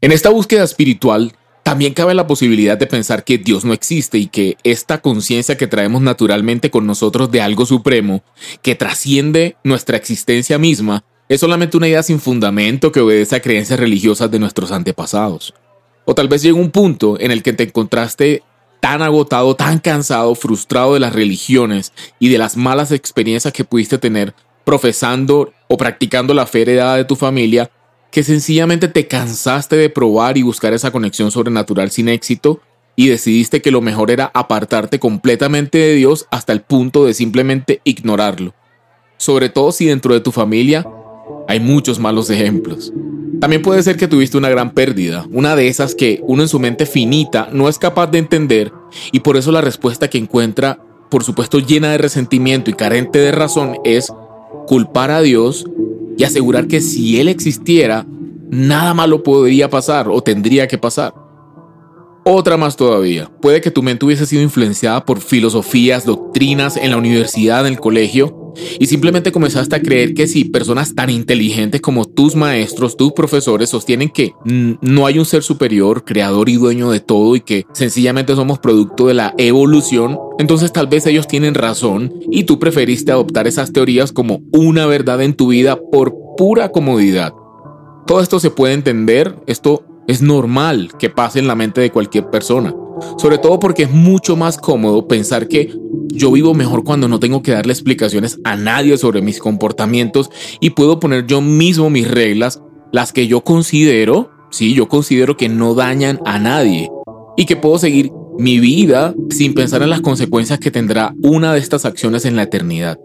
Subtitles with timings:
[0.00, 1.32] En esta búsqueda espiritual
[1.64, 5.66] también cabe la posibilidad de pensar que Dios no existe y que esta conciencia que
[5.66, 8.22] traemos naturalmente con nosotros de algo supremo,
[8.62, 13.80] que trasciende nuestra existencia misma, es solamente una idea sin fundamento que obedece a creencias
[13.80, 15.52] religiosas de nuestros antepasados.
[16.04, 18.44] O tal vez llega un punto en el que te encontraste
[18.80, 23.98] tan agotado, tan cansado, frustrado de las religiones y de las malas experiencias que pudiste
[23.98, 24.32] tener
[24.64, 27.70] profesando o practicando la fe heredada de tu familia,
[28.10, 32.60] que sencillamente te cansaste de probar y buscar esa conexión sobrenatural sin éxito
[32.96, 37.80] y decidiste que lo mejor era apartarte completamente de Dios hasta el punto de simplemente
[37.84, 38.54] ignorarlo.
[39.18, 40.84] Sobre todo si dentro de tu familia
[41.46, 42.92] hay muchos malos ejemplos.
[43.40, 46.58] También puede ser que tuviste una gran pérdida, una de esas que uno en su
[46.58, 48.72] mente finita no es capaz de entender
[49.12, 53.30] y por eso la respuesta que encuentra, por supuesto llena de resentimiento y carente de
[53.30, 54.12] razón, es
[54.66, 55.66] culpar a Dios
[56.18, 58.04] y asegurar que si Él existiera,
[58.50, 61.14] nada malo podría pasar o tendría que pasar.
[62.24, 66.98] Otra más todavía, puede que tu mente hubiese sido influenciada por filosofías, doctrinas en la
[66.98, 68.37] universidad, en el colegio,
[68.78, 73.70] y simplemente comenzaste a creer que si personas tan inteligentes como tus maestros, tus profesores
[73.70, 78.34] sostienen que no hay un ser superior, creador y dueño de todo y que sencillamente
[78.34, 83.46] somos producto de la evolución, entonces tal vez ellos tienen razón y tú preferiste adoptar
[83.46, 87.32] esas teorías como una verdad en tu vida por pura comodidad.
[88.06, 92.30] Todo esto se puede entender, esto es normal que pase en la mente de cualquier
[92.30, 92.74] persona.
[93.18, 95.74] Sobre todo porque es mucho más cómodo pensar que
[96.08, 100.70] yo vivo mejor cuando no tengo que darle explicaciones a nadie sobre mis comportamientos y
[100.70, 102.60] puedo poner yo mismo mis reglas,
[102.92, 106.90] las que yo considero, sí, yo considero que no dañan a nadie
[107.36, 111.60] y que puedo seguir mi vida sin pensar en las consecuencias que tendrá una de
[111.60, 112.98] estas acciones en la eternidad.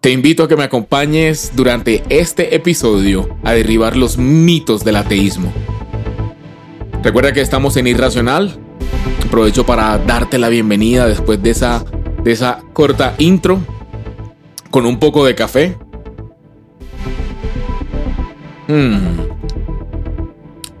[0.00, 5.50] Te invito a que me acompañes durante este episodio a derribar los mitos del ateísmo.
[7.02, 8.63] Recuerda que estamos en Irracional.
[9.26, 11.84] Aprovecho para darte la bienvenida después de esa,
[12.22, 13.60] de esa corta intro
[14.70, 15.76] con un poco de café.
[18.68, 19.20] Hmm.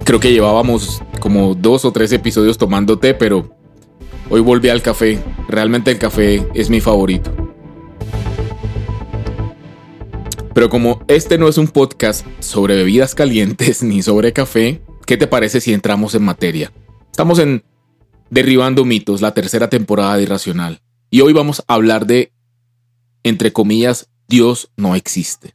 [0.04, 3.50] Creo que llevábamos como dos o tres episodios tomando té, pero
[4.30, 5.18] hoy volví al café.
[5.48, 7.32] Realmente el café es mi favorito.
[10.54, 15.26] Pero como este no es un podcast sobre bebidas calientes ni sobre café, ¿qué te
[15.26, 16.72] parece si entramos en materia?
[17.10, 17.64] Estamos en
[18.30, 20.80] Derribando mitos, la tercera temporada de Irracional.
[21.10, 22.32] Y hoy vamos a hablar de,
[23.22, 25.54] entre comillas, Dios no existe.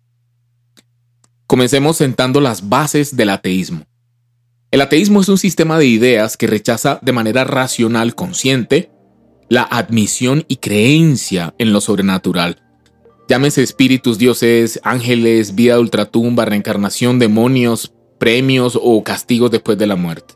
[1.48, 3.86] Comencemos sentando las bases del ateísmo.
[4.72, 8.92] El ateísmo es un sistema de ideas que rechaza de manera racional, consciente,
[9.50, 12.62] la admisión y creencia en lo sobrenatural.
[13.28, 19.96] Llámese espíritus, dioses, ángeles, vida de ultratumba, reencarnación, demonios, premios o castigos después de la
[19.96, 20.36] muerte.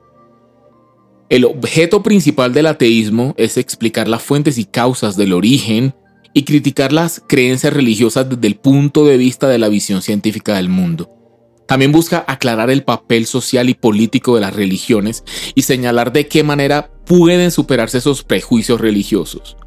[1.34, 5.96] El objeto principal del ateísmo es explicar las fuentes y causas del origen
[6.32, 10.70] y criticar las creencias religiosas desde el punto de vista de la visión científica del
[10.70, 11.10] mundo.
[11.68, 15.24] También busca aclarar el papel social y político de las religiones
[15.56, 19.58] y señalar de qué manera pueden superarse esos prejuicios religiosos.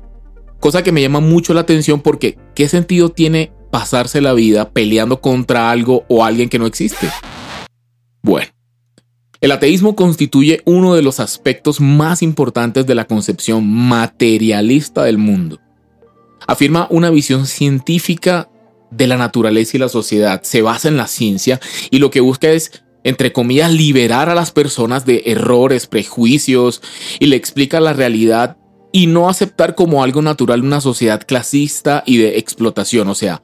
[0.61, 5.21] Cosa que me llama mucho la atención porque ¿qué sentido tiene pasarse la vida peleando
[5.21, 7.11] contra algo o alguien que no existe?
[8.23, 8.53] Bueno,
[9.41, 15.61] el ateísmo constituye uno de los aspectos más importantes de la concepción materialista del mundo.
[16.47, 18.49] Afirma una visión científica
[18.91, 21.61] de la naturaleza y la sociedad, se basa en la ciencia
[21.91, 26.81] y lo que busca es, entre comillas, liberar a las personas de errores, prejuicios
[27.19, 28.57] y le explica la realidad
[28.93, 33.43] y no aceptar como algo natural una sociedad clasista y de explotación, o sea,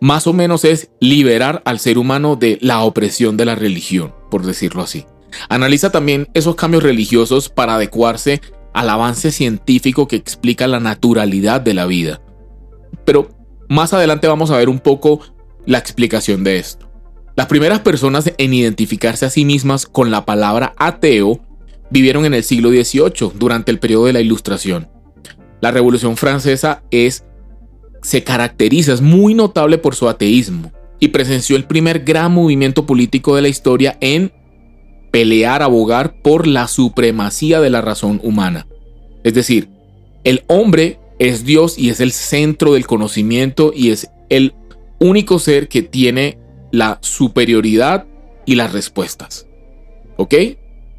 [0.00, 4.44] más o menos es liberar al ser humano de la opresión de la religión, por
[4.44, 5.06] decirlo así.
[5.48, 8.40] Analiza también esos cambios religiosos para adecuarse
[8.74, 12.20] al avance científico que explica la naturalidad de la vida.
[13.04, 13.30] Pero
[13.68, 15.20] más adelante vamos a ver un poco
[15.64, 16.90] la explicación de esto.
[17.36, 21.40] Las primeras personas en identificarse a sí mismas con la palabra ateo
[21.90, 24.88] vivieron en el siglo XVIII, durante el periodo de la Ilustración.
[25.60, 27.24] La Revolución Francesa es
[28.02, 33.36] se caracteriza, es muy notable por su ateísmo y presenció el primer gran movimiento político
[33.36, 34.32] de la historia en
[35.10, 38.66] pelear, abogar por la supremacía de la razón humana.
[39.24, 39.68] Es decir,
[40.24, 44.54] el hombre es Dios y es el centro del conocimiento y es el
[44.98, 46.38] único ser que tiene
[46.72, 48.06] la superioridad
[48.44, 49.46] y las respuestas.
[50.16, 50.34] ¿Ok?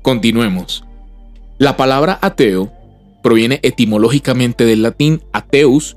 [0.02, 0.84] Continuemos.
[1.58, 2.72] La palabra ateo
[3.24, 5.96] proviene etimológicamente del latín ateus,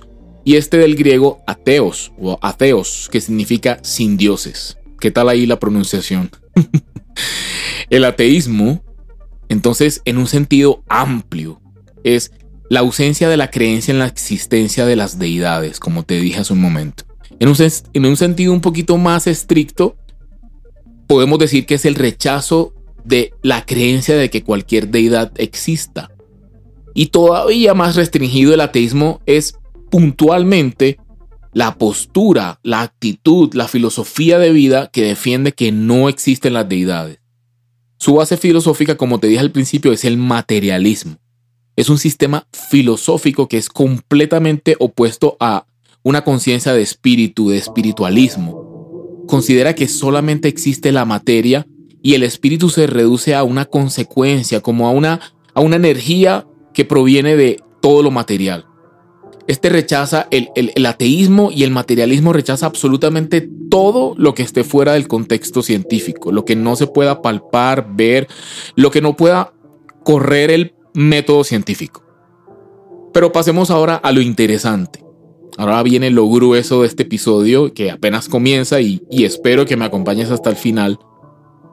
[0.51, 4.79] y este del griego ateos o ateos, que significa sin dioses.
[4.99, 6.29] ¿Qué tal ahí la pronunciación?
[7.89, 8.83] El ateísmo,
[9.49, 11.61] entonces, en un sentido amplio,
[12.03, 12.33] es
[12.69, 16.53] la ausencia de la creencia en la existencia de las deidades, como te dije hace
[16.53, 17.05] un momento.
[17.39, 17.55] En un,
[17.93, 19.97] en un sentido un poquito más estricto,
[21.07, 22.75] podemos decir que es el rechazo
[23.05, 26.11] de la creencia de que cualquier deidad exista.
[26.93, 29.60] Y todavía más restringido el ateísmo es
[29.91, 30.99] puntualmente
[31.53, 37.19] la postura, la actitud, la filosofía de vida que defiende que no existen las deidades.
[37.99, 41.19] Su base filosófica, como te dije al principio, es el materialismo.
[41.77, 45.67] Es un sistema filosófico que es completamente opuesto a
[46.03, 49.25] una conciencia de espíritu, de espiritualismo.
[49.27, 51.67] Considera que solamente existe la materia
[52.03, 55.21] y el espíritu se reduce a una consecuencia, como a una,
[55.53, 58.67] a una energía que proviene de todo lo material.
[59.51, 64.93] Este rechaza el, el, ateísmo y el materialismo rechaza absolutamente todo lo que esté fuera
[64.93, 68.29] del contexto científico, lo que no se pueda palpar, ver,
[68.77, 69.53] lo que no pueda
[70.05, 72.05] correr el método científico.
[73.13, 75.05] Pero pasemos ahora a lo interesante.
[75.59, 79.85] Ahora viene lo grueso de este episodio que apenas comienza y, y espero que me
[79.85, 81.01] acompañes hasta el final.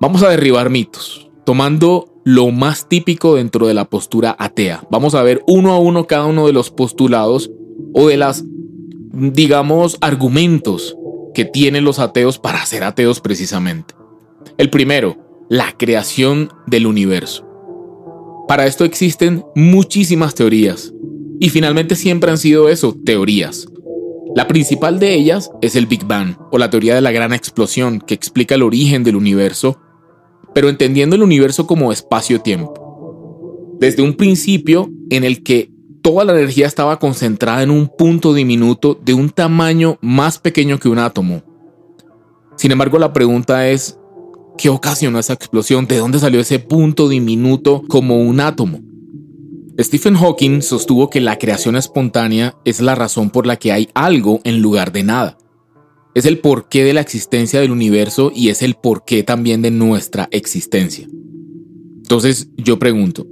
[0.02, 4.84] Vamos a derribar mitos, tomando lo más típico dentro de la postura atea.
[4.90, 7.52] Vamos a ver uno a uno cada uno de los postulados
[7.94, 8.44] o de las,
[9.12, 10.98] digamos, argumentos
[11.34, 13.94] que tienen los ateos para ser ateos precisamente.
[14.58, 15.18] El primero,
[15.50, 17.46] la creación del universo.
[18.48, 20.94] Para esto existen muchísimas teorías
[21.40, 23.68] y finalmente siempre han sido eso, teorías.
[24.36, 28.00] La principal de ellas es el Big Bang o la teoría de la gran explosión
[28.00, 29.80] que explica el origen del universo,
[30.54, 33.76] pero entendiendo el universo como espacio-tiempo.
[33.80, 35.72] Desde un principio en el que
[36.08, 40.88] toda la energía estaba concentrada en un punto diminuto de un tamaño más pequeño que
[40.88, 41.44] un átomo.
[42.56, 44.00] Sin embargo, la pregunta es,
[44.58, 45.86] ¿Qué ocasionó esa explosión?
[45.86, 48.80] ¿De dónde salió ese punto diminuto como un átomo?
[49.78, 54.40] Stephen Hawking sostuvo que la creación espontánea es la razón por la que hay algo
[54.46, 55.38] en lugar de nada.
[56.16, 60.30] Es el porqué de la existencia del universo y es el porqué también de nuestra
[60.32, 61.06] existencia.
[61.98, 63.28] Entonces yo pregunto,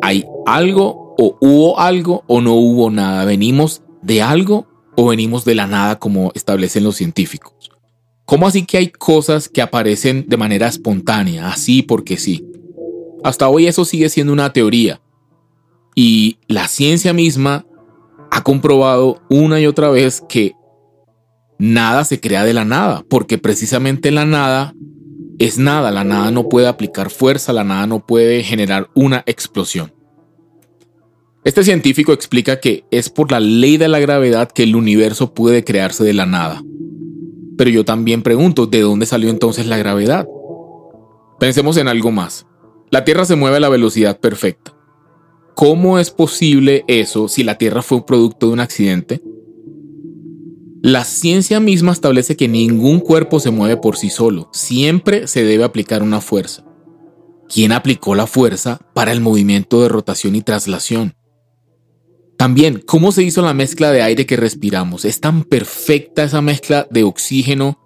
[0.00, 3.26] ¿hay algo o hubo algo o no hubo nada?
[3.26, 7.70] ¿Venimos de algo o venimos de la nada como establecen los científicos?
[8.24, 12.46] ¿Cómo así que hay cosas que aparecen de manera espontánea, así porque sí?
[13.22, 15.02] Hasta hoy eso sigue siendo una teoría.
[15.94, 17.66] Y la ciencia misma
[18.30, 20.54] ha comprobado una y otra vez que
[21.58, 24.74] nada se crea de la nada, porque precisamente la nada
[25.38, 29.92] es nada, la nada no puede aplicar fuerza, la nada no puede generar una explosión.
[31.42, 35.64] Este científico explica que es por la ley de la gravedad que el universo puede
[35.64, 36.62] crearse de la nada.
[37.56, 40.28] Pero yo también pregunto, ¿de dónde salió entonces la gravedad?
[41.38, 42.46] Pensemos en algo más.
[42.90, 44.74] La Tierra se mueve a la velocidad perfecta.
[45.54, 49.22] ¿Cómo es posible eso si la Tierra fue un producto de un accidente?
[50.82, 55.64] La ciencia misma establece que ningún cuerpo se mueve por sí solo, siempre se debe
[55.64, 56.64] aplicar una fuerza.
[57.48, 61.14] ¿Quién aplicó la fuerza para el movimiento de rotación y traslación?
[62.40, 65.04] También, ¿cómo se hizo la mezcla de aire que respiramos?
[65.04, 67.78] Es tan perfecta esa mezcla de oxígeno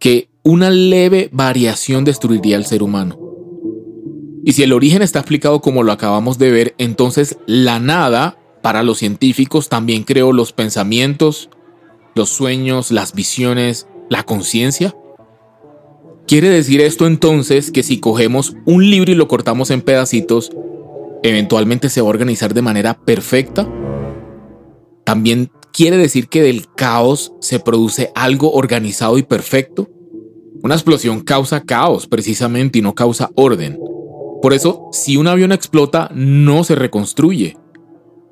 [0.00, 3.16] que una leve variación destruiría al ser humano.
[4.44, 8.82] Y si el origen está explicado como lo acabamos de ver, entonces la nada, para
[8.82, 11.50] los científicos, también creó los pensamientos,
[12.16, 14.92] los sueños, las visiones, la conciencia.
[16.26, 20.50] ¿Quiere decir esto entonces que si cogemos un libro y lo cortamos en pedacitos,
[21.22, 23.68] eventualmente se va a organizar de manera perfecta,
[25.04, 29.88] también quiere decir que del caos se produce algo organizado y perfecto.
[30.62, 33.78] Una explosión causa caos precisamente y no causa orden.
[34.42, 37.56] Por eso, si un avión explota, no se reconstruye.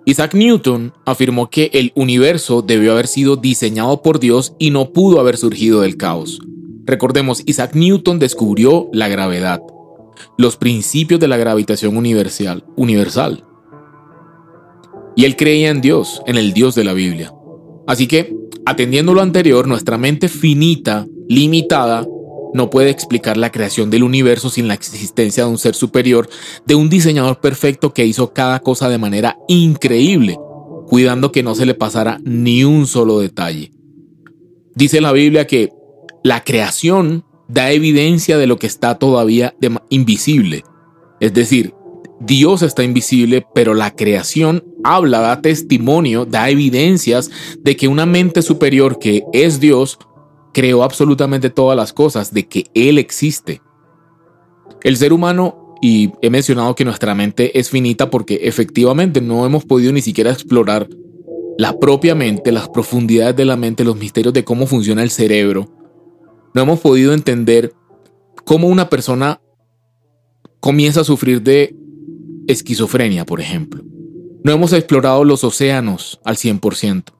[0.04, 5.18] Isaac Newton afirmó que el universo debió haber sido diseñado por Dios y no pudo
[5.18, 6.40] haber surgido del caos.
[6.84, 9.62] Recordemos, Isaac Newton descubrió la gravedad
[10.38, 13.44] los principios de la gravitación universal, universal.
[15.14, 17.32] Y él creía en Dios, en el Dios de la Biblia.
[17.87, 22.06] Así que, atendiendo lo anterior, nuestra mente finita, limitada,
[22.52, 26.28] no puede explicar la creación del universo sin la existencia de un ser superior,
[26.66, 30.38] de un diseñador perfecto que hizo cada cosa de manera increíble,
[30.87, 33.73] cuidando que no se le pasara ni un solo detalle.
[34.75, 35.70] Dice la Biblia que
[36.23, 39.54] la creación da evidencia de lo que está todavía
[39.90, 40.64] invisible.
[41.20, 41.74] Es decir,
[42.20, 48.42] Dios está invisible, pero la creación habla, da testimonio, da evidencias de que una mente
[48.42, 49.98] superior que es Dios
[50.52, 53.60] creó absolutamente todas las cosas, de que Él existe.
[54.82, 59.66] El ser humano, y he mencionado que nuestra mente es finita porque efectivamente no hemos
[59.66, 60.88] podido ni siquiera explorar
[61.58, 65.68] la propia mente, las profundidades de la mente, los misterios de cómo funciona el cerebro.
[66.56, 67.75] No hemos podido entender
[68.46, 69.42] cómo una persona
[70.58, 71.76] comienza a sufrir de
[72.46, 73.84] esquizofrenia, por ejemplo.
[74.42, 77.12] No hemos explorado los océanos al 100%.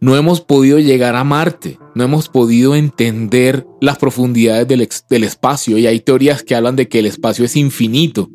[0.00, 1.78] No hemos podido llegar a Marte.
[1.94, 5.78] No hemos podido entender las profundidades del, del, espacio.
[5.78, 8.28] Y hay teorías que hablan de que el espacio es infinito.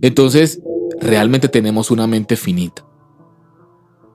[0.00, 0.62] Entonces,
[1.02, 2.86] realmente tenemos una mente finita.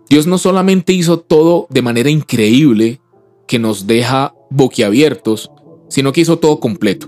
[0.10, 3.00] Dios no solamente hizo todo de manera increíble,
[3.46, 5.52] que nos deja boquiabiertos,
[5.90, 7.08] sino que hizo todo completo.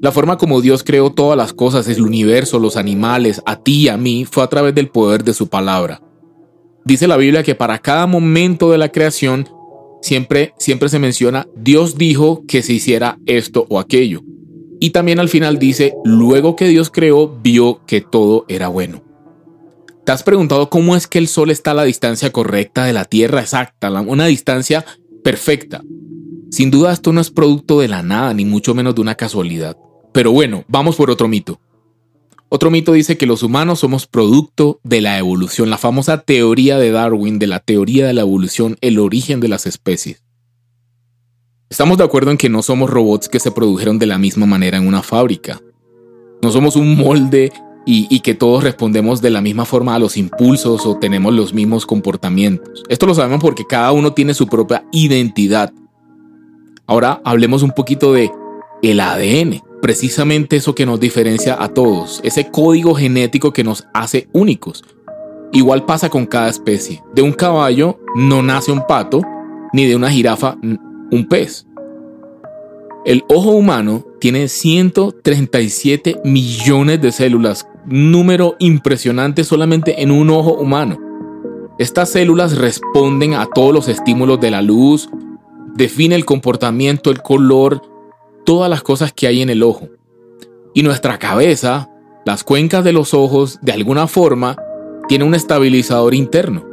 [0.00, 3.88] La forma como Dios creó todas las cosas, el universo, los animales, a ti y
[3.88, 6.00] a mí, fue a través del poder de su palabra.
[6.84, 9.46] Dice la Biblia que para cada momento de la creación
[10.00, 14.22] siempre, siempre se menciona Dios dijo que se hiciera esto o aquello.
[14.80, 19.02] Y también al final dice, luego que Dios creó, vio que todo era bueno.
[20.06, 23.04] ¿Te has preguntado cómo es que el Sol está a la distancia correcta de la
[23.04, 24.86] Tierra exacta, una distancia
[25.22, 25.82] perfecta?
[26.50, 29.76] Sin duda esto no es producto de la nada, ni mucho menos de una casualidad.
[30.12, 31.60] Pero bueno, vamos por otro mito.
[32.48, 36.90] Otro mito dice que los humanos somos producto de la evolución, la famosa teoría de
[36.90, 40.24] Darwin, de la teoría de la evolución, el origen de las especies.
[41.68, 44.78] Estamos de acuerdo en que no somos robots que se produjeron de la misma manera
[44.78, 45.60] en una fábrica.
[46.42, 47.52] No somos un molde
[47.86, 51.54] y, y, que todos respondemos de la misma forma a los impulsos o tenemos los
[51.54, 52.82] mismos comportamientos.
[52.88, 55.72] Esto lo sabemos porque cada uno tiene su propia identidad.
[56.90, 58.32] Ahora hablemos un poquito de
[58.82, 64.28] el ADN precisamente eso que nos diferencia a todos, ese código genético que nos hace
[64.32, 64.82] únicos.
[65.52, 67.00] Igual pasa con cada especie.
[67.14, 69.22] De un caballo no nace un pato,
[69.72, 70.56] ni de una jirafa
[71.12, 71.64] un pez.
[73.04, 80.98] El ojo humano tiene 137 millones de células, número impresionante solamente en un ojo humano.
[81.78, 85.08] Estas células responden a todos los estímulos de la luz,
[85.74, 87.82] define el comportamiento, el color,
[88.44, 89.88] todas las cosas que hay en el ojo.
[90.74, 91.90] Y nuestra cabeza,
[92.24, 94.56] las cuencas de los ojos, de alguna forma,
[95.08, 96.64] tiene un estabilizador interno.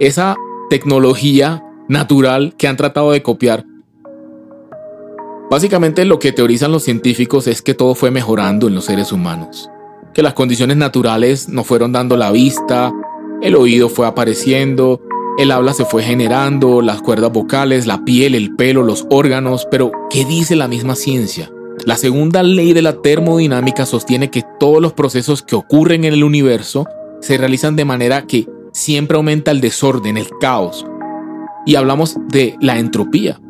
[0.00, 0.36] Esa
[0.70, 3.64] tecnología natural que han tratado de copiar.
[5.50, 9.70] Básicamente lo que teorizan los científicos es que todo fue mejorando en los seres humanos.
[10.12, 12.92] Que las condiciones naturales nos fueron dando la vista,
[13.40, 15.00] el oído fue apareciendo,
[15.38, 19.92] el habla se fue generando, las cuerdas vocales, la piel, el pelo, los órganos, pero
[20.10, 21.48] ¿qué dice la misma ciencia?
[21.86, 26.24] La segunda ley de la termodinámica sostiene que todos los procesos que ocurren en el
[26.24, 26.88] universo
[27.20, 30.84] se realizan de manera que siempre aumenta el desorden, el caos.
[31.64, 33.40] Y hablamos de la entropía.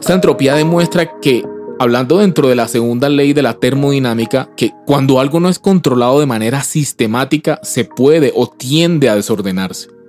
[0.00, 1.44] Esta entropía demuestra que,
[1.78, 6.18] hablando dentro de la segunda ley de la termodinámica, que cuando algo no es controlado
[6.18, 10.01] de manera sistemática, se puede o tiende a desordenarse.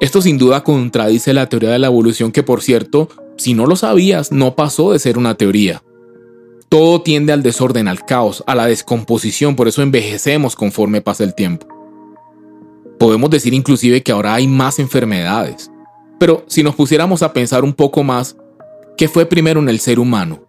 [0.00, 3.76] Esto sin duda contradice la teoría de la evolución que por cierto, si no lo
[3.76, 5.82] sabías, no pasó de ser una teoría.
[6.68, 11.34] Todo tiende al desorden, al caos, a la descomposición, por eso envejecemos conforme pasa el
[11.34, 11.66] tiempo.
[12.98, 15.70] Podemos decir inclusive que ahora hay más enfermedades.
[16.18, 18.36] Pero si nos pusiéramos a pensar un poco más,
[18.96, 20.42] ¿qué fue primero en el ser humano?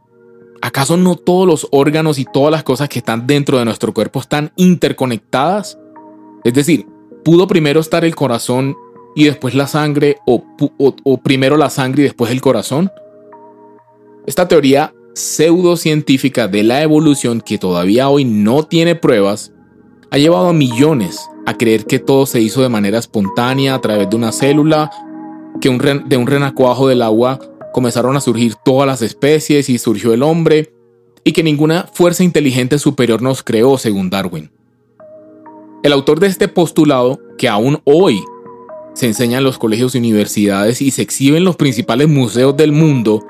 [0.61, 4.19] ¿Acaso no todos los órganos y todas las cosas que están dentro de nuestro cuerpo
[4.19, 5.77] están interconectadas?
[6.43, 6.87] Es decir,
[7.23, 8.75] ¿pudo primero estar el corazón
[9.17, 10.43] y después la sangre o,
[11.23, 12.91] primero la sangre y después el corazón?
[14.27, 19.53] Esta teoría pseudocientífica de la evolución que todavía hoy no tiene pruebas
[20.11, 24.07] ha llevado a millones a creer que todo se hizo de manera espontánea a través
[24.07, 24.91] de una célula,
[25.61, 27.39] que de un renacuajo del agua
[27.73, 30.71] comenzaron a surgir todas las especies y surgió el hombre,
[31.23, 34.51] y que ninguna fuerza inteligente superior nos creó según Darwin.
[35.81, 38.21] El autor de este postulado, que aún hoy
[38.97, 42.71] se enseña en los colegios y universidades y se exhibe en los principales museos del
[42.71, 43.27] mundo,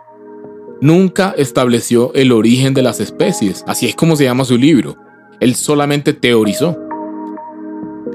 [0.80, 3.66] nunca estableció el origen de las especies.
[3.68, 4.96] Así es como se llama su libro.
[5.42, 6.78] Él solamente teorizó.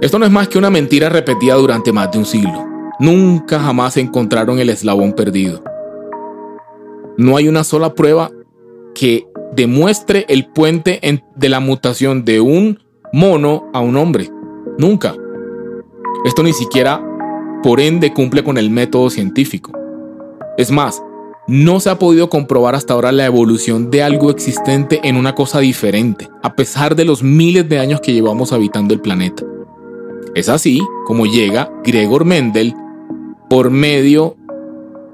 [0.01, 2.67] Esto no es más que una mentira repetida durante más de un siglo.
[2.99, 5.63] Nunca jamás encontraron el eslabón perdido.
[7.19, 8.31] No hay una sola prueba
[8.95, 11.01] que demuestre el puente
[11.37, 12.79] de la mutación de un
[13.13, 14.31] mono a un hombre.
[14.79, 15.15] Nunca.
[16.25, 17.12] Esto ni siquiera
[17.63, 19.73] por ende cumple con el método científico.
[20.57, 21.03] Es más,
[21.49, 25.61] no se ha podido comprobar hasta ahora la evolución de algo existente en una cosa
[25.61, 29.43] diferente, a pesar de los miles de años que llevamos habitando el planeta.
[30.35, 32.75] Es así como llega Gregor Mendel
[33.51, 34.37] por medio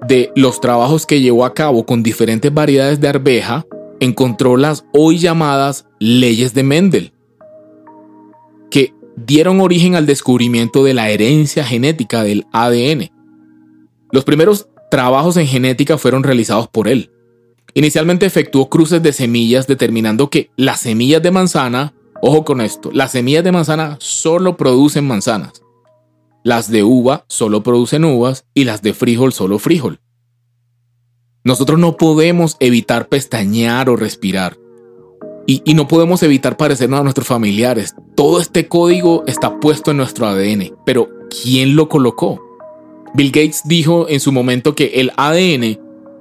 [0.06, 3.66] de los trabajos que llevó a cabo con diferentes variedades de arveja,
[4.00, 7.12] encontró las hoy llamadas leyes de Mendel,
[9.26, 13.10] dieron origen al descubrimiento de la herencia genética del ADN.
[14.10, 17.10] Los primeros trabajos en genética fueron realizados por él.
[17.74, 23.12] Inicialmente efectuó cruces de semillas determinando que las semillas de manzana, ojo con esto, las
[23.12, 25.62] semillas de manzana solo producen manzanas.
[26.44, 30.00] Las de uva solo producen uvas y las de frijol solo frijol.
[31.44, 34.56] Nosotros no podemos evitar pestañear o respirar.
[35.50, 37.94] Y, no podemos evitar parecernos a nuestros familiares.
[38.14, 40.74] Todo este código está puesto en nuestro ADN.
[40.84, 41.08] Pero
[41.42, 42.38] ¿quién lo colocó?
[43.14, 45.78] Bill Gates dijo en su momento que el ADN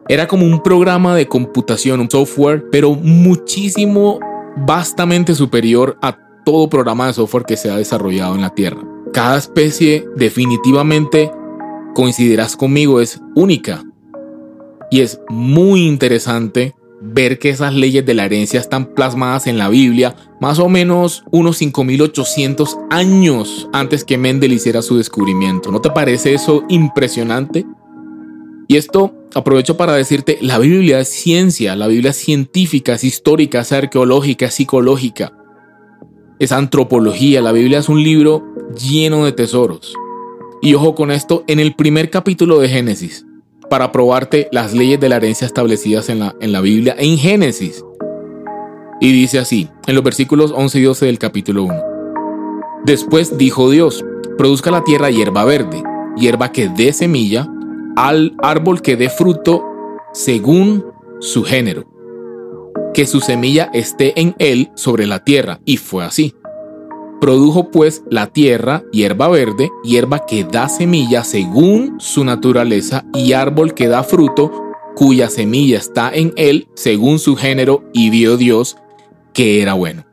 [0.08, 4.22] era como un programa de computación, un software, pero muchísimo,
[4.66, 8.82] vastamente superior a todo programa de software que se ha desarrollado en la Tierra.
[9.12, 11.30] Cada especie definitivamente,
[11.94, 13.84] coincidirás conmigo, es única.
[14.90, 19.70] Y es muy interesante ver que esas leyes de la herencia están plasmadas en la
[19.70, 25.72] Biblia más o menos unos 5800 años antes que Mendel hiciera su descubrimiento.
[25.72, 27.66] ¿No te parece eso impresionante?
[28.68, 33.62] Y esto aprovecho para decirte, la Biblia es ciencia, la Biblia es científica, es histórica,
[33.62, 35.34] es arqueológica, es psicológica,
[36.40, 38.44] es antropología, la Biblia es un libro
[38.76, 39.94] lleno de tesoros.
[40.62, 43.27] Y ojo con esto, en el primer capítulo de Génesis,
[43.70, 47.84] para probarte las leyes de la herencia establecidas en la, en la Biblia, en Génesis.
[49.00, 51.84] Y dice así, en los versículos 11 y 12 del capítulo 1.
[52.86, 54.04] Después dijo Dios,
[54.38, 55.84] produzca la tierra hierba verde,
[56.16, 57.48] hierba que dé semilla,
[57.96, 59.64] al árbol que dé fruto
[60.14, 60.86] según
[61.20, 61.86] su género,
[62.94, 65.60] que su semilla esté en él sobre la tierra.
[65.66, 66.36] Y fue así.
[67.20, 73.74] Produjo pues la tierra hierba verde, hierba que da semilla según su naturaleza, y árbol
[73.74, 74.52] que da fruto,
[74.96, 78.78] cuya semilla está en él según su género, y vio Dios
[79.34, 80.06] que era bueno.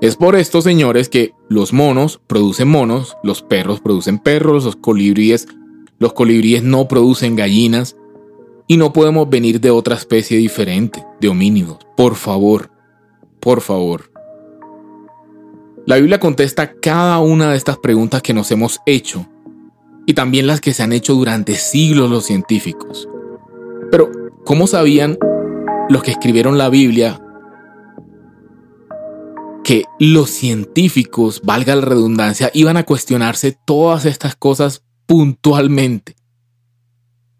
[0.00, 5.48] Es por esto, señores, que los monos producen monos, los perros producen perros, los colibríes
[5.98, 7.96] los colibríes no producen gallinas
[8.68, 11.78] y no podemos venir de otra especie diferente, de homínidos.
[11.96, 12.70] Por favor,
[13.40, 14.12] por favor.
[15.88, 19.26] La Biblia contesta cada una de estas preguntas que nos hemos hecho
[20.04, 23.08] y también las que se han hecho durante siglos los científicos.
[23.90, 24.10] Pero,
[24.44, 25.16] ¿cómo sabían
[25.88, 27.18] los que escribieron la Biblia
[29.64, 36.16] que los científicos, valga la redundancia, iban a cuestionarse todas estas cosas puntualmente?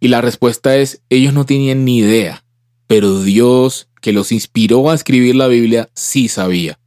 [0.00, 2.42] Y la respuesta es, ellos no tenían ni idea,
[2.86, 6.78] pero Dios, que los inspiró a escribir la Biblia, sí sabía.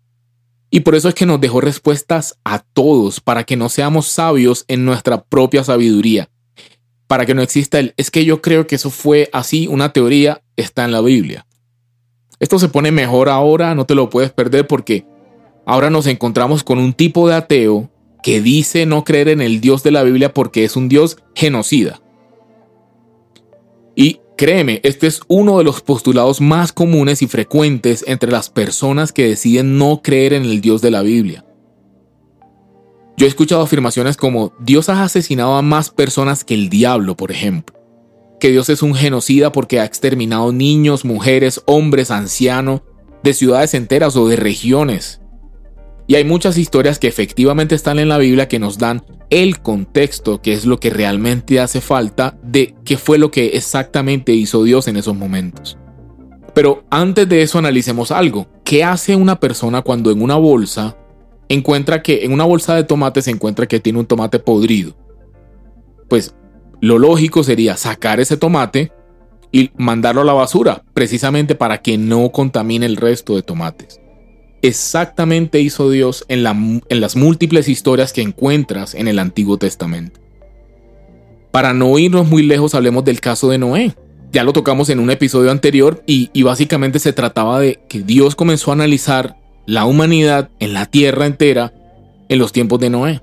[0.74, 4.64] Y por eso es que nos dejó respuestas a todos, para que no seamos sabios
[4.70, 6.30] en nuestra propia sabiduría,
[7.08, 10.42] para que no exista el, es que yo creo que eso fue así, una teoría,
[10.56, 11.46] está en la Biblia.
[12.40, 15.06] Esto se pone mejor ahora, no te lo puedes perder porque
[15.66, 17.92] ahora nos encontramos con un tipo de ateo
[18.24, 22.01] que dice no creer en el Dios de la Biblia porque es un Dios genocida.
[24.42, 29.28] Créeme, este es uno de los postulados más comunes y frecuentes entre las personas que
[29.28, 31.46] deciden no creer en el Dios de la Biblia.
[33.18, 37.32] Yo he escuchado afirmaciones como Dios ha asesinado a más personas que el diablo, por
[37.32, 37.80] ejemplo.
[38.40, 42.82] Que Dios es un genocida porque ha exterminado niños, mujeres, hombres, ancianos,
[43.22, 45.21] de ciudades enteras o de regiones.
[46.12, 50.42] Y hay muchas historias que efectivamente están en la Biblia que nos dan el contexto,
[50.42, 54.90] que es lo que realmente hace falta de qué fue lo que exactamente hizo Dios
[54.90, 55.78] en esos momentos.
[56.54, 58.50] Pero antes de eso analicemos algo.
[58.66, 60.98] ¿Qué hace una persona cuando en una bolsa
[61.48, 64.94] encuentra que en una bolsa de tomate se encuentra que tiene un tomate podrido?
[66.10, 66.36] Pues
[66.82, 68.92] lo lógico sería sacar ese tomate
[69.50, 74.01] y mandarlo a la basura, precisamente para que no contamine el resto de tomates
[74.62, 80.20] exactamente hizo Dios en, las múltiples historias que encuentras en el Antiguo Testamento.
[81.52, 83.96] Para no irnos muy lejos, hablemos del caso de Noé.
[84.32, 88.36] Ya lo tocamos en un episodio anterior y, y básicamente se trataba de que Dios
[88.36, 91.74] comenzó a analizar la humanidad en la tierra entera
[92.30, 93.22] en los tiempos de Noé.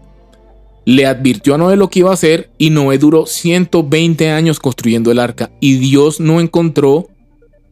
[0.85, 5.11] Le advirtió a Noé lo que iba a hacer y Noé duró 120 años construyendo
[5.11, 7.09] el arca y Dios no encontró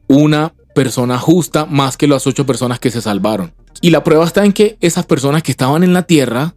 [0.08, 3.54] una persona justa más que las ocho personas que se salvaron.
[3.80, 6.54] Y la prueba está en que esas personas que estaban en la tierra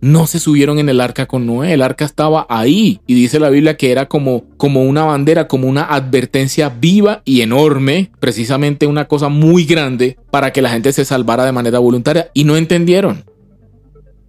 [0.00, 3.50] no se subieron en el arca con Noé, el arca estaba ahí y dice la
[3.50, 9.06] Biblia que era como, como una bandera, como una advertencia viva y enorme, precisamente una
[9.06, 13.24] cosa muy grande para que la gente se salvara de manera voluntaria y no entendieron.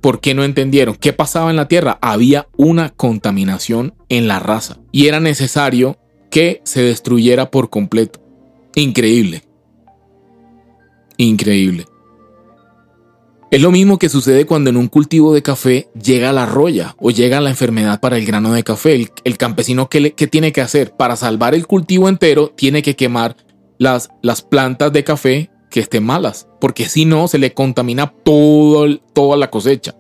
[0.02, 0.96] ¿Por qué no entendieron?
[0.96, 1.98] ¿Qué pasaba en la Tierra?
[2.02, 5.98] Había una contaminación en la raza y era necesario
[6.30, 8.29] que se destruyera por completo.
[8.76, 9.44] Increíble.
[11.18, 11.86] Increíble.
[13.52, 17.10] Es lo mismo que sucede cuando en un cultivo de café llega la roya o
[17.10, 19.10] llega la enfermedad para el grano de café.
[19.24, 20.96] El, campesino, ¿qué, tiene que hacer?
[20.96, 23.36] Para salvar el cultivo entero, tiene que quemar
[23.80, 29.38] las, las plantas de café que estén malas, porque si no, se le contamina toda
[29.38, 29.96] la cosecha.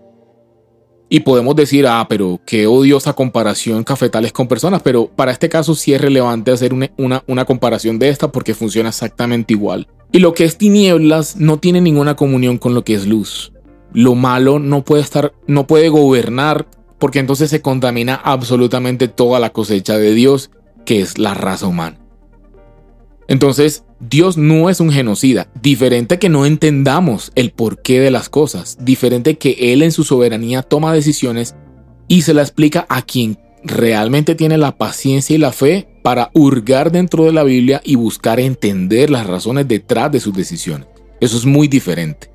[1.10, 5.74] Y podemos decir, ah, pero qué odiosa comparación cafetales con personas, pero para este caso
[5.74, 9.88] sí es relevante hacer una, una, una comparación de esta porque funciona exactamente igual.
[10.12, 13.52] Y lo que es tinieblas no tiene ninguna comunión con lo que es luz.
[13.91, 16.67] Lo malo no puede estar, no puede gobernar
[17.00, 20.52] porque entonces se contamina absolutamente toda la cosecha de Dios,
[20.86, 21.98] que es la raza humana.
[23.30, 28.78] Entonces, Dios no es un genocida, diferente que no entendamos el porqué de las cosas,
[28.82, 31.56] diferente que Él en su soberanía toma decisiones
[32.08, 36.92] y se la explica a quien realmente tiene la paciencia y la fe para hurgar
[36.92, 40.88] dentro de la Biblia y buscar entender las razones detrás de sus decisiones.
[41.22, 42.32] Eso es muy diferente.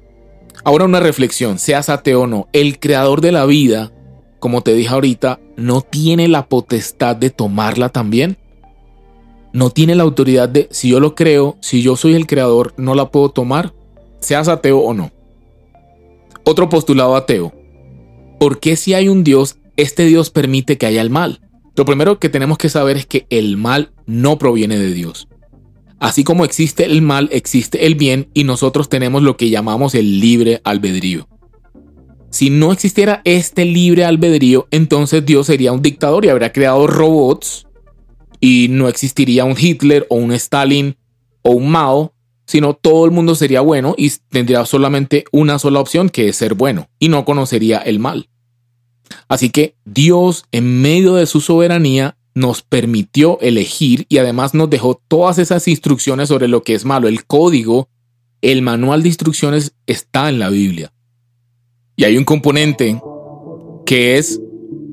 [0.63, 3.93] Ahora una reflexión, seas ateo o no, el creador de la vida,
[4.39, 8.37] como te dije ahorita, no tiene la potestad de tomarla también.
[9.55, 12.95] No tiene la autoridad de, si yo lo creo, si yo soy el creador, no
[12.95, 13.73] la puedo tomar,
[14.21, 15.11] seas ateo o no.
[16.45, 17.55] Otro postulado ateo.
[18.39, 21.41] ¿Por qué si hay un Dios este Dios permite que haya el mal.
[21.77, 25.29] Lo primero que tenemos que saber es que el mal no proviene de Dios.
[25.99, 30.21] Así como existe el mal, existe el bien y nosotros tenemos lo que llamamos el
[30.21, 31.29] libre albedrío.
[32.31, 37.67] Si no existiera este libre albedrío, entonces Dios sería un dictador y habría creado robots
[38.47, 40.99] y no existiría un Hitler o un Stalin
[41.41, 42.13] o un Mao,
[42.45, 46.53] sino todo el mundo sería bueno y tendría solamente una sola opción que es ser
[46.53, 48.29] bueno y no conocería el mal.
[49.29, 55.01] Así que Dios, en medio de su soberanía, nos permitió elegir y además nos dejó
[55.09, 57.09] todas esas instrucciones sobre lo que es malo.
[57.09, 57.89] El código,
[58.43, 60.93] el manual de instrucciones está en la Biblia.
[61.97, 63.01] Y hay un componente
[63.87, 64.39] que es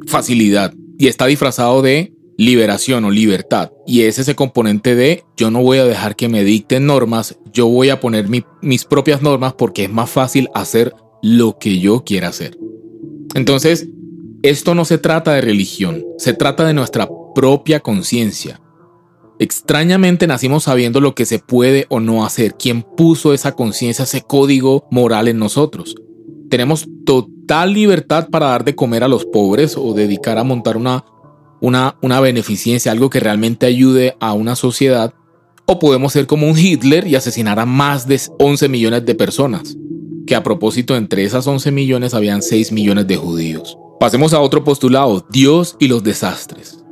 [0.08, 3.71] facilidad y está disfrazado de liberación o libertad.
[3.86, 7.67] Y es ese componente de yo no voy a dejar que me dicten normas, yo
[7.67, 8.27] voy a poner
[8.62, 12.58] mis propias normas porque es más fácil hacer lo que yo quiera hacer.
[13.36, 13.88] Entonces,
[14.41, 18.60] esto no se trata de religión, se trata de nuestra propia conciencia.
[19.38, 24.21] Extrañamente nacimos sabiendo lo que se puede o no hacer, quién puso esa conciencia, ese
[24.21, 25.95] código moral en nosotros.
[26.49, 31.06] Tenemos total libertad para dar de comer a los pobres o dedicar a montar una,
[31.62, 35.13] una, una beneficencia, algo que realmente ayude a una sociedad.
[35.65, 39.78] O podemos ser como un Hitler y asesinar a más de 11 millones de personas.
[40.28, 43.78] Que a propósito, entre esas 11 millones habían 6 millones de judíos.
[44.00, 46.84] Pasemos a otro postulado, Dios y los desastres.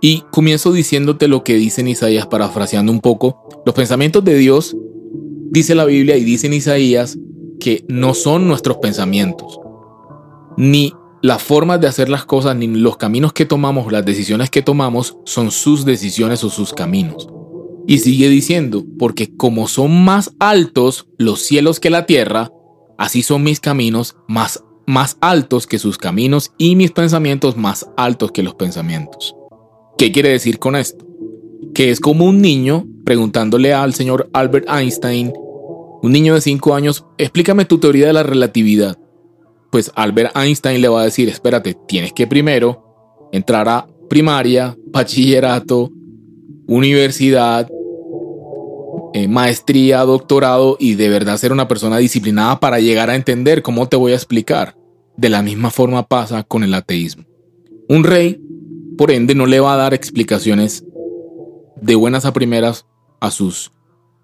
[0.00, 3.48] Y comienzo diciéndote lo que dice en Isaías, parafraseando un poco.
[3.66, 4.76] Los pensamientos de Dios,
[5.50, 7.18] dice la Biblia y dice en Isaías,
[7.58, 9.58] que no son nuestros pensamientos,
[10.56, 14.62] ni las formas de hacer las cosas, ni los caminos que tomamos, las decisiones que
[14.62, 17.28] tomamos, son sus decisiones o sus caminos.
[17.86, 22.52] Y sigue diciendo, porque como son más altos los cielos que la tierra,
[22.98, 28.32] así son mis caminos más más altos que sus caminos y mis pensamientos más altos
[28.32, 29.36] que los pensamientos.
[29.98, 31.06] ¿Qué quiere decir con esto?
[31.74, 35.34] Que es como un niño preguntándole al señor Albert Einstein,
[36.02, 38.98] un niño de 5 años, explícame tu teoría de la relatividad.
[39.70, 45.90] Pues Albert Einstein le va a decir, espérate, tienes que primero entrar a primaria, bachillerato,
[46.66, 47.68] universidad,
[49.14, 53.88] eh, maestría, doctorado y de verdad ser una persona disciplinada para llegar a entender cómo
[53.88, 54.76] te voy a explicar.
[55.16, 57.24] De la misma forma pasa con el ateísmo.
[57.88, 58.40] Un rey,
[58.96, 60.84] por ende, no le va a dar explicaciones
[61.80, 62.86] de buenas a primeras
[63.20, 63.72] a sus,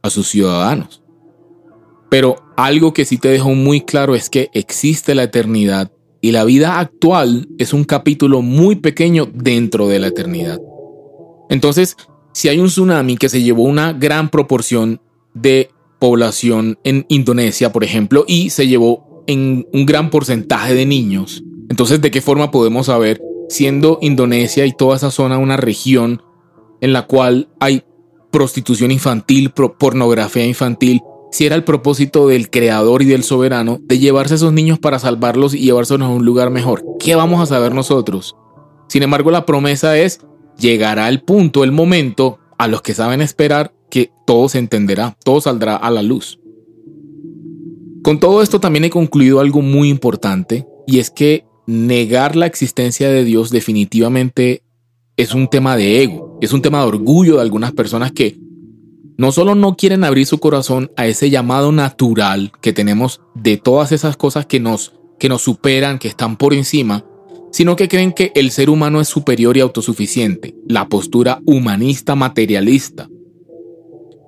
[0.03, 1.04] a sus ciudadanos.
[2.11, 5.91] Pero algo que sí te dejo muy claro es que existe la eternidad
[6.21, 10.59] y la vida actual es un capítulo muy pequeño dentro de la eternidad.
[11.51, 11.97] Entonces,
[12.33, 15.01] si hay un tsunami que se llevó una gran proporción
[15.35, 21.45] de población en Indonesia, por ejemplo, y se llevó en un gran porcentaje de niños,
[21.69, 26.23] entonces ¿de qué forma podemos saber, siendo Indonesia y toda esa zona una región
[26.81, 27.85] en la cual hay
[28.31, 31.01] prostitución infantil, pornografía infantil,
[31.35, 35.01] si era el propósito del creador y del soberano de llevarse a esos niños para
[35.01, 36.85] salvarlos y llevárselos a un lugar mejor?
[37.01, 38.37] ¿Qué vamos a saber nosotros?
[38.89, 40.21] Sin embargo, la promesa es
[40.61, 45.41] llegará el punto, el momento, a los que saben esperar, que todo se entenderá, todo
[45.41, 46.39] saldrá a la luz.
[48.05, 53.09] Con todo esto también he concluido algo muy importante, y es que negar la existencia
[53.09, 54.63] de Dios definitivamente
[55.17, 58.39] es un tema de ego, es un tema de orgullo de algunas personas que
[59.17, 63.93] no solo no quieren abrir su corazón a ese llamado natural que tenemos de todas
[63.93, 67.05] esas cosas que nos, que nos superan, que están por encima,
[67.53, 73.09] sino que creen que el ser humano es superior y autosuficiente, la postura humanista materialista.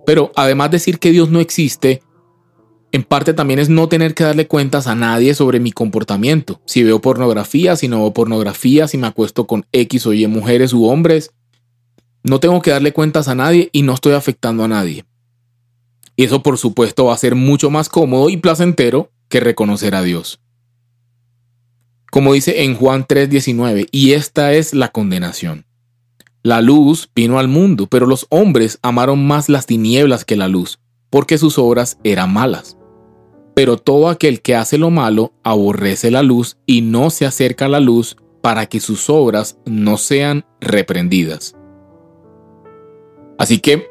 [0.06, 2.02] Pero además de decir que Dios no existe,
[2.92, 6.60] en parte también es no tener que darle cuentas a nadie sobre mi comportamiento.
[6.64, 10.72] Si veo pornografía, si no veo pornografía, si me acuesto con X o Y mujeres
[10.72, 11.32] u hombres,
[12.26, 15.04] no tengo que darle cuentas a nadie y no estoy afectando a nadie.
[16.16, 20.02] Y eso por supuesto va a ser mucho más cómodo y placentero que reconocer a
[20.02, 20.40] Dios.
[22.10, 25.66] Como dice en Juan 3:19, y esta es la condenación.
[26.42, 30.78] La luz vino al mundo, pero los hombres amaron más las tinieblas que la luz,
[31.10, 32.76] porque sus obras eran malas.
[33.54, 37.68] Pero todo aquel que hace lo malo aborrece la luz y no se acerca a
[37.68, 41.55] la luz para que sus obras no sean reprendidas.
[43.46, 43.88] Así que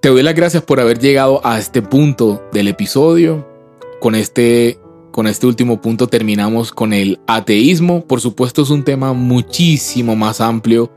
[0.00, 3.46] te doy las gracias por haber llegado a este punto del episodio.
[4.00, 4.78] Con este
[5.10, 8.06] con este último punto terminamos con el ateísmo.
[8.06, 10.90] Por supuesto es un tema muchísimo más amplio,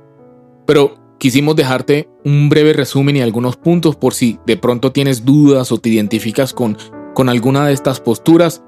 [0.65, 5.73] pero quisimos dejarte un breve resumen y algunos puntos por si de pronto tienes dudas
[5.73, 6.77] o te identificas con,
[7.13, 8.63] con alguna de estas posturas.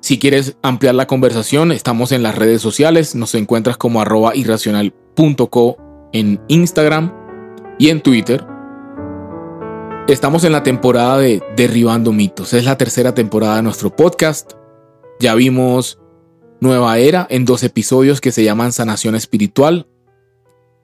[0.00, 5.76] Si quieres ampliar la conversación, estamos en las redes sociales, nos encuentras como arroba irracional.co
[6.12, 7.17] en Instagram
[7.78, 8.44] y en Twitter.
[10.08, 14.52] Estamos en la temporada de Derribando mitos, es la tercera temporada de nuestro podcast.
[15.20, 15.98] Ya vimos
[16.60, 19.86] Nueva Era en dos episodios que se llaman Sanación Espiritual.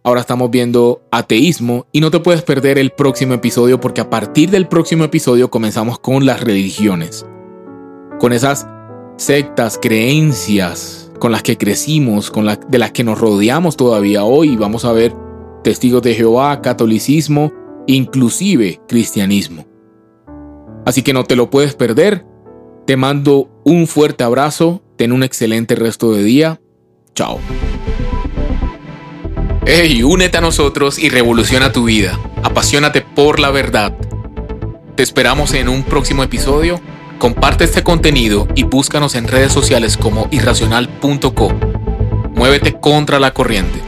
[0.03, 4.51] Ahora estamos viendo ateísmo y no te puedes perder el próximo episodio porque a partir
[4.51, 7.27] del próximo episodio comenzamos con las religiones.
[8.21, 8.69] Con esas
[9.17, 14.57] sectas, creencias con las que crecimos, con de las que nos rodeamos todavía hoy.
[14.57, 15.15] Vamos a ver
[15.65, 17.53] testigos de Jehová, catolicismo,
[17.89, 19.67] inclusive cristianismo.
[20.87, 22.25] Así que no te lo puedes perder.
[22.87, 26.61] Te mando un fuerte abrazo, ten un excelente resto de día.
[27.15, 27.41] Chao.
[29.67, 32.21] Hey, únete a nosotros y revoluciona tu vida.
[32.43, 33.97] Apasionate por la verdad.
[34.95, 36.79] Te esperamos en un próximo episodio.
[37.19, 41.53] Comparte este contenido y búscanos en redes sociales como irracional.co.
[42.35, 43.81] Muévete contra la corriente.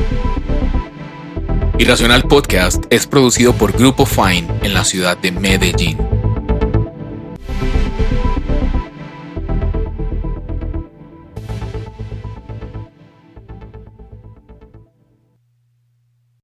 [1.78, 6.15] Irracional Podcast es producido por Grupo Fine en la ciudad de Medellín.